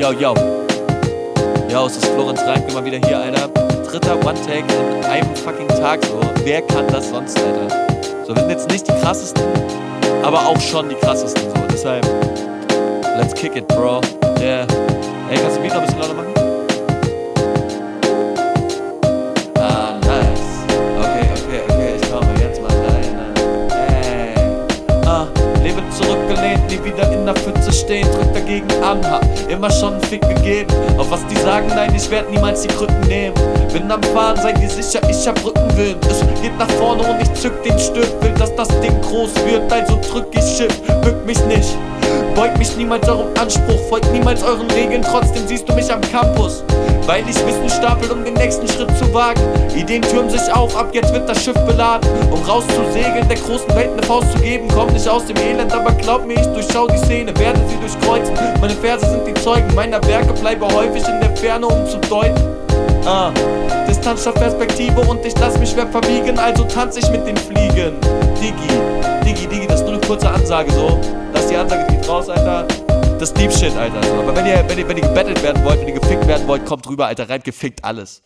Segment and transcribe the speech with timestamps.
[0.00, 0.32] Yo, yo.
[1.68, 3.48] Yo, es ist Florenz Reinke mal wieder hier, Alter.
[3.86, 4.64] Dritter One-Take
[4.98, 6.18] in einem fucking Tag so.
[6.42, 7.68] Wer kann das sonst, Alter?
[8.26, 9.44] So, wir sind jetzt nicht die krassesten,
[10.22, 11.60] aber auch schon die krassesten so.
[11.70, 12.06] Deshalb,
[13.18, 14.00] let's kick it, bro.
[14.40, 14.66] Yeah.
[15.28, 16.32] Ey, kannst du mich noch ein bisschen lauter machen?
[19.58, 20.64] Ah, nice.
[20.98, 23.34] Okay, okay, okay, ich komme jetzt mal rein.
[23.68, 24.32] Ey.
[25.04, 25.26] Ah,
[25.62, 30.02] lebe zurückgelehnt, nie wieder in der Pfütze stehen, drück dagegen an, hab immer schon einen
[30.02, 30.72] Fick gegeben.
[30.98, 33.34] Auf was die sagen, nein, ich werd niemals die Krücken nehmen.
[33.72, 36.04] Bin am Fahren, seid ihr sicher, ich hab Rückenwind.
[36.06, 38.22] Es geht nach vorne und ich zück den Stift.
[38.22, 41.76] Will, dass das Ding groß wird, also drück ich Shift, bück mich nicht.
[42.34, 46.64] Beug mich niemals eurem Anspruch, folgt niemals euren Regeln, trotzdem siehst du mich am Campus.
[47.10, 49.40] Weil ich Wissen stapel, um den nächsten Schritt zu wagen.
[49.74, 52.08] Ideen türmen sich auf, ab jetzt wird das Schiff beladen.
[52.30, 54.68] Um rauszusegeln, der großen Welt eine Faust zu geben.
[54.72, 58.32] Komm nicht aus dem Elend, aber glaub mir, ich durchschau die Szene, werde sie durchkreuzen.
[58.60, 62.40] Meine Verse sind die Zeugen meiner Werke, bleibe häufig in der Ferne, um zu deuten.
[63.04, 63.32] Ah,
[63.88, 67.96] Distanz statt Perspektive und ich lass mich schwer verbiegen, also tanz ich mit den Fliegen.
[68.40, 70.96] Digi, Digi, Digi, das ist nur eine kurze Ansage so.
[71.34, 72.68] Lass die Ansage, geht raus, Alter.
[73.20, 74.00] Das Deep Shit, Alter.
[74.18, 76.64] Aber wenn ihr, wenn ihr, wenn ihr gebettelt werden wollt, wenn ihr gefickt werden wollt,
[76.64, 78.22] kommt rüber, Alter, rein gefickt alles.